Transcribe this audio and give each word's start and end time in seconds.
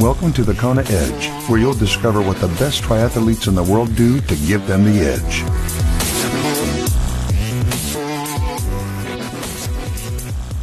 Welcome 0.00 0.32
to 0.32 0.42
the 0.42 0.54
Kona 0.54 0.82
Edge, 0.88 1.28
where 1.48 1.60
you'll 1.60 1.72
discover 1.72 2.20
what 2.20 2.38
the 2.38 2.48
best 2.58 2.82
triathletes 2.82 3.46
in 3.46 3.54
the 3.54 3.62
world 3.62 3.94
do 3.94 4.20
to 4.22 4.34
give 4.34 4.66
them 4.66 4.84
the 4.84 4.98
edge. 4.98 5.42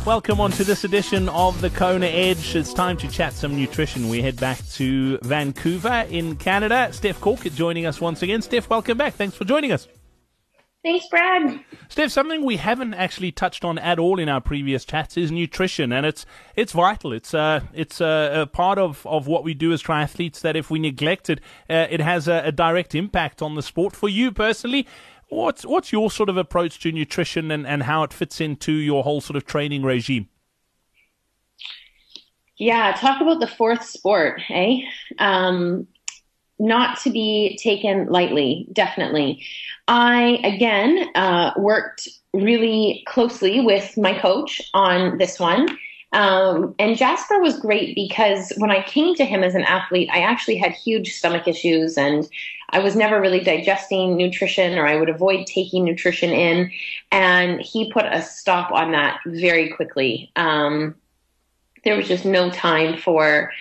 Welcome 0.05 0.41
on 0.41 0.51
to 0.51 0.65
this 0.65 0.83
edition 0.83 1.29
of 1.29 1.61
the 1.61 1.69
Kona 1.69 2.07
Edge. 2.07 2.57
It's 2.57 2.73
time 2.73 2.97
to 2.97 3.07
chat 3.07 3.31
some 3.31 3.55
nutrition. 3.55 4.09
We 4.09 4.21
head 4.21 4.37
back 4.37 4.67
to 4.73 5.17
Vancouver 5.19 6.05
in 6.09 6.35
Canada. 6.35 6.89
Steph 6.91 7.21
Corker 7.21 7.49
joining 7.49 7.85
us 7.85 8.01
once 8.01 8.21
again. 8.21 8.41
Steph, 8.41 8.69
welcome 8.69 8.97
back. 8.97 9.13
Thanks 9.13 9.37
for 9.37 9.45
joining 9.45 9.71
us. 9.71 9.87
Thanks, 10.83 11.05
Brad. 11.09 11.63
Steph, 11.89 12.09
something 12.09 12.43
we 12.43 12.57
haven't 12.57 12.95
actually 12.95 13.31
touched 13.31 13.63
on 13.63 13.77
at 13.77 13.99
all 13.99 14.17
in 14.17 14.27
our 14.27 14.41
previous 14.41 14.83
chats 14.83 15.15
is 15.15 15.31
nutrition, 15.31 15.91
and 15.91 16.07
it's 16.07 16.25
it's 16.55 16.71
vital. 16.71 17.13
It's 17.13 17.35
uh 17.35 17.61
it's 17.71 18.01
a, 18.01 18.41
a 18.41 18.47
part 18.47 18.79
of, 18.79 19.05
of 19.05 19.27
what 19.27 19.43
we 19.43 19.53
do 19.53 19.73
as 19.73 19.83
triathletes. 19.83 20.41
That 20.41 20.55
if 20.55 20.71
we 20.71 20.79
neglect 20.79 21.29
it, 21.29 21.39
uh, 21.69 21.85
it 21.89 22.01
has 22.01 22.27
a, 22.27 22.41
a 22.45 22.51
direct 22.51 22.95
impact 22.95 23.43
on 23.43 23.53
the 23.53 23.61
sport. 23.61 23.95
For 23.95 24.09
you 24.09 24.31
personally, 24.31 24.87
what's 25.29 25.67
what's 25.67 25.91
your 25.91 26.09
sort 26.09 26.29
of 26.29 26.37
approach 26.37 26.79
to 26.79 26.91
nutrition 26.91 27.51
and, 27.51 27.67
and 27.67 27.83
how 27.83 28.01
it 28.01 28.11
fits 28.11 28.41
into 28.41 28.71
your 28.71 29.03
whole 29.03 29.21
sort 29.21 29.37
of 29.37 29.45
training 29.45 29.83
regime? 29.83 30.29
Yeah, 32.57 32.91
talk 32.93 33.21
about 33.21 33.39
the 33.39 33.47
fourth 33.47 33.83
sport, 33.83 34.41
eh? 34.49 34.81
Um, 35.19 35.87
not 36.61 36.99
to 36.99 37.09
be 37.09 37.57
taken 37.61 38.05
lightly, 38.07 38.67
definitely. 38.71 39.43
I, 39.87 40.39
again, 40.43 41.09
uh, 41.15 41.51
worked 41.57 42.07
really 42.33 43.03
closely 43.07 43.59
with 43.59 43.97
my 43.97 44.17
coach 44.17 44.61
on 44.73 45.17
this 45.17 45.39
one. 45.39 45.67
Um, 46.13 46.75
and 46.77 46.95
Jasper 46.95 47.39
was 47.39 47.59
great 47.59 47.95
because 47.95 48.53
when 48.57 48.69
I 48.69 48.83
came 48.83 49.15
to 49.15 49.25
him 49.25 49.43
as 49.43 49.55
an 49.55 49.63
athlete, 49.63 50.09
I 50.13 50.19
actually 50.19 50.57
had 50.57 50.73
huge 50.73 51.13
stomach 51.15 51.47
issues 51.47 51.97
and 51.97 52.29
I 52.69 52.79
was 52.79 52.95
never 52.95 53.19
really 53.19 53.39
digesting 53.39 54.15
nutrition 54.15 54.77
or 54.77 54.85
I 54.85 54.97
would 54.97 55.09
avoid 55.09 55.47
taking 55.47 55.83
nutrition 55.83 56.29
in. 56.29 56.71
And 57.11 57.59
he 57.59 57.91
put 57.91 58.05
a 58.05 58.21
stop 58.21 58.71
on 58.71 58.91
that 58.91 59.19
very 59.25 59.69
quickly. 59.69 60.31
Um, 60.35 60.95
there 61.83 61.97
was 61.97 62.07
just 62.07 62.25
no 62.25 62.51
time 62.51 62.97
for 62.97 63.51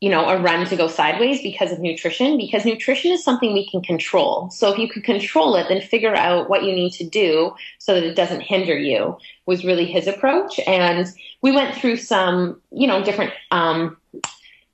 you 0.00 0.08
know, 0.08 0.28
a 0.28 0.40
run 0.40 0.66
to 0.66 0.76
go 0.76 0.88
sideways 0.88 1.42
because 1.42 1.70
of 1.72 1.78
nutrition, 1.78 2.38
because 2.38 2.64
nutrition 2.64 3.12
is 3.12 3.22
something 3.22 3.52
we 3.52 3.68
can 3.68 3.82
control. 3.82 4.48
So 4.50 4.72
if 4.72 4.78
you 4.78 4.88
can 4.88 5.02
control 5.02 5.56
it, 5.56 5.68
then 5.68 5.82
figure 5.82 6.14
out 6.14 6.48
what 6.48 6.64
you 6.64 6.72
need 6.72 6.92
to 6.94 7.04
do 7.04 7.54
so 7.78 7.94
that 7.94 8.02
it 8.02 8.14
doesn't 8.14 8.40
hinder 8.40 8.78
you 8.78 9.18
was 9.44 9.62
really 9.62 9.84
his 9.84 10.06
approach. 10.06 10.58
And 10.66 11.06
we 11.42 11.52
went 11.52 11.76
through 11.76 11.98
some, 11.98 12.62
you 12.70 12.86
know, 12.86 13.04
different 13.04 13.34
um, 13.50 13.98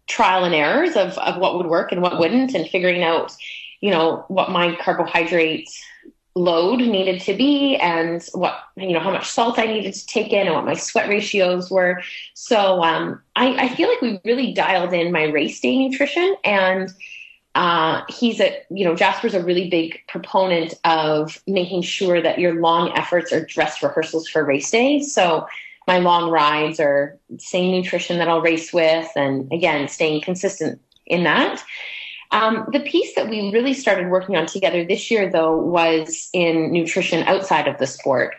trial 0.06 0.44
and 0.44 0.54
errors 0.54 0.94
of, 0.94 1.18
of 1.18 1.38
what 1.38 1.56
would 1.56 1.66
work 1.66 1.90
and 1.90 2.02
what 2.02 2.20
wouldn't 2.20 2.54
and 2.54 2.68
figuring 2.68 3.02
out, 3.02 3.34
you 3.80 3.90
know, 3.90 4.24
what 4.28 4.50
my 4.50 4.76
carbohydrates 4.76 5.82
load 6.36 6.80
needed 6.80 7.18
to 7.22 7.34
be 7.34 7.76
and 7.76 8.22
what 8.34 8.58
you 8.76 8.92
know 8.92 9.00
how 9.00 9.10
much 9.10 9.26
salt 9.26 9.58
I 9.58 9.64
needed 9.64 9.94
to 9.94 10.06
take 10.06 10.34
in 10.34 10.46
and 10.46 10.54
what 10.54 10.66
my 10.66 10.74
sweat 10.74 11.08
ratios 11.08 11.70
were. 11.70 12.02
So 12.34 12.84
um, 12.84 13.22
I, 13.34 13.64
I, 13.64 13.74
feel 13.74 13.88
like 13.88 14.02
we 14.02 14.20
really 14.22 14.52
dialed 14.52 14.92
in 14.92 15.10
my 15.12 15.24
race 15.24 15.58
day 15.60 15.78
nutrition 15.78 16.36
and 16.44 16.92
uh, 17.54 18.02
he's 18.10 18.38
a 18.38 18.54
you 18.70 18.84
know 18.84 18.94
Jasper's 18.94 19.32
a 19.32 19.42
really 19.42 19.70
big 19.70 19.98
proponent 20.08 20.74
of 20.84 21.42
making 21.46 21.80
sure 21.80 22.20
that 22.20 22.38
your 22.38 22.60
long 22.60 22.92
efforts 22.94 23.32
are 23.32 23.44
dress 23.46 23.82
rehearsals 23.82 24.28
for 24.28 24.44
race 24.44 24.70
day. 24.70 25.00
So 25.00 25.48
my 25.86 25.98
long 26.00 26.30
rides 26.30 26.78
are 26.80 27.18
same 27.38 27.72
nutrition 27.72 28.18
that 28.18 28.28
I'll 28.28 28.42
race 28.42 28.74
with 28.74 29.08
and 29.16 29.50
again 29.50 29.88
staying 29.88 30.20
consistent 30.20 30.82
in 31.06 31.24
that. 31.24 31.64
Um, 32.36 32.68
the 32.70 32.80
piece 32.80 33.14
that 33.14 33.30
we 33.30 33.50
really 33.50 33.72
started 33.72 34.10
working 34.10 34.36
on 34.36 34.44
together 34.44 34.84
this 34.84 35.10
year, 35.10 35.30
though, 35.30 35.56
was 35.56 36.28
in 36.34 36.70
nutrition 36.70 37.26
outside 37.26 37.66
of 37.66 37.78
the 37.78 37.86
sport. 37.86 38.36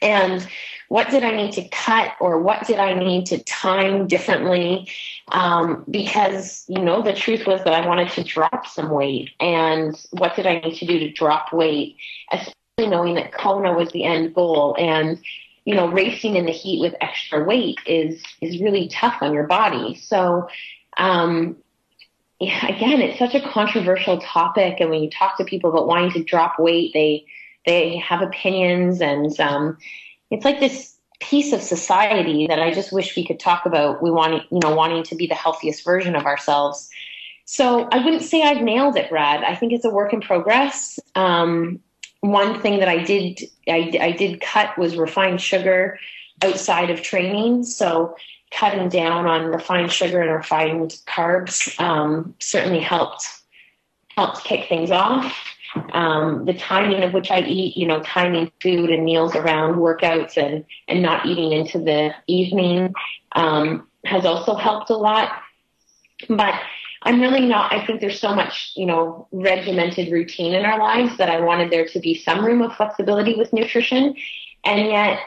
And 0.00 0.46
what 0.88 1.10
did 1.10 1.24
I 1.24 1.32
need 1.32 1.52
to 1.54 1.68
cut 1.68 2.12
or 2.20 2.40
what 2.40 2.64
did 2.68 2.78
I 2.78 2.94
need 2.94 3.26
to 3.26 3.42
time 3.42 4.06
differently? 4.06 4.88
Um, 5.32 5.84
because, 5.90 6.64
you 6.68 6.80
know, 6.80 7.02
the 7.02 7.12
truth 7.12 7.44
was 7.44 7.62
that 7.64 7.74
I 7.74 7.84
wanted 7.84 8.10
to 8.10 8.22
drop 8.22 8.68
some 8.68 8.88
weight. 8.88 9.30
And 9.40 9.96
what 10.10 10.36
did 10.36 10.46
I 10.46 10.60
need 10.60 10.76
to 10.76 10.86
do 10.86 11.00
to 11.00 11.10
drop 11.10 11.52
weight? 11.52 11.96
Especially 12.30 12.54
knowing 12.78 13.16
that 13.16 13.32
Kona 13.32 13.72
was 13.72 13.90
the 13.90 14.04
end 14.04 14.32
goal. 14.32 14.76
And, 14.78 15.18
you 15.64 15.74
know, 15.74 15.88
racing 15.88 16.36
in 16.36 16.46
the 16.46 16.52
heat 16.52 16.80
with 16.80 16.94
extra 17.00 17.42
weight 17.42 17.80
is, 17.84 18.22
is 18.40 18.60
really 18.60 18.86
tough 18.86 19.16
on 19.22 19.34
your 19.34 19.48
body. 19.48 19.96
So, 19.96 20.48
um, 20.96 21.56
again, 22.40 23.00
it's 23.00 23.18
such 23.18 23.34
a 23.34 23.40
controversial 23.40 24.18
topic, 24.20 24.76
and 24.80 24.90
when 24.90 25.02
you 25.02 25.10
talk 25.10 25.36
to 25.38 25.44
people 25.44 25.70
about 25.70 25.86
wanting 25.86 26.12
to 26.12 26.24
drop 26.24 26.58
weight, 26.58 26.92
they 26.94 27.24
they 27.66 27.96
have 27.96 28.22
opinions, 28.22 29.00
and 29.00 29.38
um, 29.40 29.76
it's 30.30 30.44
like 30.44 30.60
this 30.60 30.96
piece 31.20 31.52
of 31.52 31.60
society 31.60 32.46
that 32.46 32.60
I 32.60 32.72
just 32.72 32.92
wish 32.92 33.16
we 33.16 33.26
could 33.26 33.40
talk 33.40 33.66
about. 33.66 34.02
We 34.02 34.10
want, 34.10 34.44
you 34.50 34.60
know, 34.62 34.74
wanting 34.74 35.02
to 35.04 35.16
be 35.16 35.26
the 35.26 35.34
healthiest 35.34 35.84
version 35.84 36.14
of 36.14 36.26
ourselves. 36.26 36.88
So 37.44 37.88
I 37.90 38.04
wouldn't 38.04 38.22
say 38.22 38.42
I've 38.42 38.62
nailed 38.62 38.96
it, 38.96 39.10
Brad. 39.10 39.42
I 39.42 39.54
think 39.54 39.72
it's 39.72 39.84
a 39.84 39.90
work 39.90 40.12
in 40.12 40.20
progress. 40.20 41.00
Um, 41.14 41.80
one 42.20 42.60
thing 42.60 42.78
that 42.80 42.88
I 42.88 43.02
did 43.02 43.40
I, 43.68 43.98
I 44.00 44.12
did 44.12 44.40
cut 44.40 44.76
was 44.78 44.96
refined 44.96 45.40
sugar 45.40 45.98
outside 46.42 46.90
of 46.90 47.02
training. 47.02 47.64
So 47.64 48.16
cutting 48.50 48.88
down 48.88 49.26
on 49.26 49.46
refined 49.46 49.92
sugar 49.92 50.20
and 50.20 50.32
refined 50.32 50.96
carbs 51.06 51.78
um, 51.80 52.34
certainly 52.38 52.80
helped 52.80 53.26
helped 54.16 54.44
kick 54.44 54.68
things 54.68 54.90
off. 54.90 55.34
Um, 55.92 56.44
the 56.44 56.54
timing 56.54 57.02
of 57.04 57.12
which 57.12 57.30
I 57.30 57.40
eat, 57.40 57.76
you 57.76 57.86
know, 57.86 58.02
timing 58.02 58.50
food 58.60 58.90
and 58.90 59.04
meals 59.04 59.36
around 59.36 59.76
workouts 59.76 60.36
and 60.36 60.64
and 60.88 61.02
not 61.02 61.26
eating 61.26 61.52
into 61.52 61.78
the 61.78 62.14
evening 62.26 62.94
um, 63.32 63.86
has 64.04 64.24
also 64.24 64.54
helped 64.54 64.90
a 64.90 64.96
lot. 64.96 65.30
But 66.28 66.54
I'm 67.02 67.20
really 67.20 67.46
not. 67.46 67.72
I 67.72 67.84
think 67.86 68.00
there's 68.00 68.18
so 68.18 68.34
much, 68.34 68.72
you 68.74 68.86
know, 68.86 69.28
regimented 69.30 70.10
routine 70.10 70.54
in 70.54 70.64
our 70.64 70.78
lives 70.78 71.16
that 71.18 71.28
I 71.28 71.40
wanted 71.40 71.70
there 71.70 71.86
to 71.86 72.00
be 72.00 72.14
some 72.14 72.44
room 72.44 72.62
of 72.62 72.74
flexibility 72.74 73.34
with 73.34 73.52
nutrition, 73.52 74.16
and 74.64 74.88
yet 74.88 75.20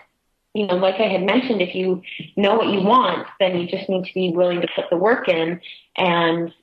you 0.54 0.68
know, 0.68 0.76
like 0.76 0.96
I 0.96 1.08
had 1.08 1.24
mentioned, 1.24 1.62
if 1.62 1.74
you 1.74 2.02
know 2.36 2.56
what 2.56 2.68
you 2.68 2.82
want, 2.82 3.28
then 3.40 3.58
you 3.58 3.68
just 3.68 3.88
need 3.90 4.06
to 4.06 4.14
be 4.14 4.32
willing 4.32 4.62
to 4.62 4.68
put 4.76 4.86
the 4.90 4.98
work 4.98 5.30
in. 5.30 5.62
And, 5.96 6.54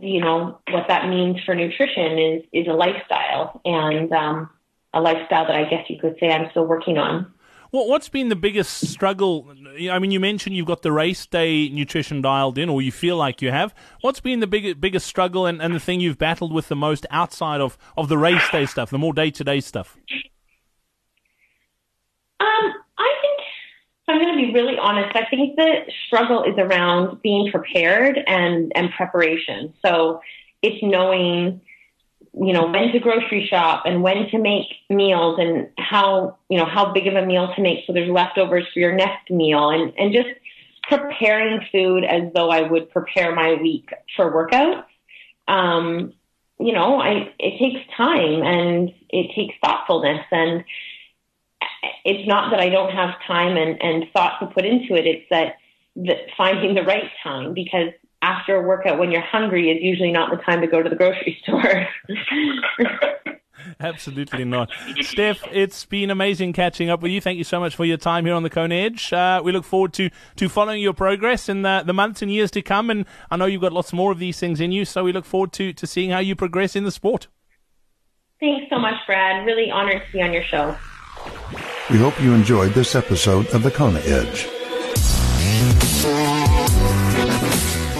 you 0.00 0.20
know, 0.20 0.58
what 0.70 0.88
that 0.88 1.08
means 1.08 1.38
for 1.44 1.54
nutrition 1.54 2.18
is, 2.18 2.42
is 2.52 2.66
a 2.66 2.72
lifestyle 2.72 3.60
and, 3.64 4.12
um, 4.12 4.50
a 4.92 5.00
lifestyle 5.00 5.46
that 5.46 5.54
I 5.54 5.64
guess 5.64 5.88
you 5.88 5.98
could 6.00 6.16
say 6.18 6.30
I'm 6.30 6.50
still 6.50 6.66
working 6.66 6.98
on. 6.98 7.32
Well, 7.72 7.88
what's 7.88 8.08
been 8.08 8.30
the 8.30 8.36
biggest 8.36 8.88
struggle? 8.88 9.52
I 9.90 9.98
mean, 9.98 10.10
you 10.10 10.20
mentioned 10.20 10.56
you've 10.56 10.66
got 10.66 10.82
the 10.82 10.92
race 10.92 11.26
day 11.26 11.68
nutrition 11.68 12.22
dialed 12.22 12.58
in, 12.58 12.68
or 12.68 12.80
you 12.80 12.90
feel 12.92 13.16
like 13.16 13.42
you 13.42 13.50
have. 13.50 13.74
What's 14.00 14.20
been 14.20 14.40
the 14.40 14.46
biggest 14.46 14.80
biggest 14.80 15.06
struggle 15.06 15.46
and, 15.46 15.60
and 15.60 15.74
the 15.74 15.80
thing 15.80 16.00
you've 16.00 16.16
battled 16.16 16.52
with 16.52 16.68
the 16.68 16.76
most 16.76 17.04
outside 17.10 17.60
of, 17.60 17.76
of 17.96 18.08
the 18.08 18.16
race 18.16 18.48
day 18.50 18.66
stuff, 18.66 18.90
the 18.90 18.98
more 18.98 19.12
day 19.12 19.30
to 19.32 19.44
day 19.44 19.60
stuff? 19.60 19.98
Um, 22.40 22.72
I'm 24.08 24.20
going 24.20 24.36
to 24.36 24.46
be 24.46 24.52
really 24.52 24.78
honest. 24.78 25.16
I 25.16 25.24
think 25.28 25.56
the 25.56 25.80
struggle 26.06 26.44
is 26.44 26.54
around 26.58 27.22
being 27.22 27.50
prepared 27.50 28.18
and, 28.26 28.70
and 28.74 28.90
preparation. 28.96 29.74
So 29.84 30.20
it's 30.62 30.80
knowing, 30.82 31.60
you 32.32 32.52
know, 32.52 32.66
when 32.70 32.92
to 32.92 33.00
grocery 33.00 33.46
shop 33.50 33.82
and 33.84 34.02
when 34.02 34.28
to 34.30 34.38
make 34.38 34.66
meals 34.88 35.38
and 35.40 35.70
how, 35.78 36.38
you 36.48 36.56
know, 36.56 36.66
how 36.66 36.92
big 36.92 37.08
of 37.08 37.14
a 37.14 37.26
meal 37.26 37.52
to 37.56 37.62
make 37.62 37.80
so 37.86 37.92
there's 37.92 38.10
leftovers 38.10 38.64
for 38.72 38.78
your 38.78 38.94
next 38.94 39.30
meal 39.30 39.70
and, 39.70 39.92
and 39.98 40.12
just 40.12 40.28
preparing 40.88 41.60
food 41.72 42.04
as 42.04 42.32
though 42.32 42.48
I 42.48 42.62
would 42.62 42.90
prepare 42.90 43.34
my 43.34 43.54
week 43.60 43.90
for 44.14 44.32
workouts. 44.32 44.84
Um, 45.48 46.12
you 46.60 46.72
know, 46.72 47.00
I, 47.00 47.32
it 47.40 47.58
takes 47.58 47.80
time 47.96 48.42
and 48.42 48.90
it 49.10 49.34
takes 49.34 49.54
thoughtfulness 49.60 50.24
and, 50.30 50.64
it's 52.04 52.26
not 52.28 52.50
that 52.50 52.60
I 52.60 52.68
don't 52.68 52.92
have 52.92 53.10
time 53.26 53.56
and, 53.56 53.80
and 53.82 54.04
thought 54.12 54.38
to 54.40 54.46
put 54.46 54.64
into 54.64 54.94
it. 54.94 55.06
It's 55.06 55.26
that, 55.30 55.56
that 55.96 56.18
finding 56.36 56.74
the 56.74 56.82
right 56.82 57.10
time 57.22 57.54
because 57.54 57.90
after 58.22 58.56
a 58.56 58.62
workout 58.62 58.98
when 58.98 59.10
you're 59.10 59.20
hungry 59.20 59.70
is 59.70 59.82
usually 59.82 60.12
not 60.12 60.30
the 60.30 60.42
time 60.42 60.60
to 60.60 60.66
go 60.66 60.82
to 60.82 60.88
the 60.88 60.96
grocery 60.96 61.38
store. 61.42 61.86
Absolutely 63.80 64.44
not. 64.44 64.70
Steph, 65.00 65.42
it's 65.50 65.84
been 65.84 66.10
amazing 66.10 66.52
catching 66.52 66.88
up 66.88 67.02
with 67.02 67.10
you. 67.10 67.20
Thank 67.20 67.38
you 67.38 67.44
so 67.44 67.58
much 67.58 67.74
for 67.74 67.84
your 67.84 67.96
time 67.96 68.24
here 68.24 68.34
on 68.34 68.42
the 68.42 68.50
Kona 68.50 68.74
Edge. 68.74 69.12
Uh, 69.12 69.40
we 69.44 69.52
look 69.52 69.64
forward 69.64 69.92
to, 69.94 70.10
to 70.36 70.48
following 70.48 70.80
your 70.80 70.92
progress 70.92 71.48
in 71.48 71.62
the, 71.62 71.82
the 71.84 71.92
months 71.92 72.22
and 72.22 72.30
years 72.30 72.50
to 72.52 72.62
come. 72.62 72.90
And 72.90 73.06
I 73.30 73.36
know 73.36 73.46
you've 73.46 73.62
got 73.62 73.72
lots 73.72 73.92
more 73.92 74.12
of 74.12 74.18
these 74.18 74.38
things 74.38 74.60
in 74.60 74.72
you, 74.72 74.84
so 74.84 75.04
we 75.04 75.12
look 75.12 75.24
forward 75.24 75.52
to, 75.54 75.72
to 75.72 75.86
seeing 75.86 76.10
how 76.10 76.20
you 76.20 76.36
progress 76.36 76.76
in 76.76 76.84
the 76.84 76.90
sport. 76.90 77.28
Thanks 78.40 78.66
so 78.70 78.78
much, 78.78 78.94
Brad. 79.06 79.46
Really 79.46 79.70
honored 79.70 80.02
to 80.06 80.12
be 80.12 80.22
on 80.22 80.32
your 80.32 80.44
show. 80.44 80.76
We 81.88 81.98
hope 81.98 82.20
you 82.20 82.34
enjoyed 82.34 82.72
this 82.72 82.96
episode 82.96 83.46
of 83.54 83.62
the 83.62 83.70
Kona 83.70 84.00
Edge. 84.00 84.48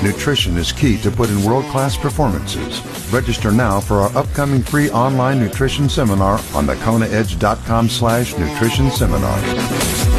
Nutrition 0.03 0.57
is 0.57 0.73
key 0.73 0.99
to 1.03 1.11
put 1.13 1.31
in 1.31 1.45
world-class 1.45 1.97
performances. 1.97 2.85
Register 3.13 3.53
now 3.53 3.79
for 3.79 3.99
our 3.99 4.17
upcoming 4.17 4.63
free 4.63 4.91
online 4.91 5.39
nutrition 5.39 5.89
seminar 5.89 6.41
on 6.53 6.67
thekonaedge.com 6.67 7.89
slash 7.89 8.37
nutrition 8.37 8.91
seminar. 8.91 10.16